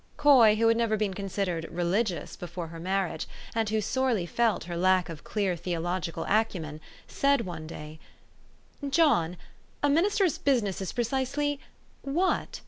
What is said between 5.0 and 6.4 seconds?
of clear theological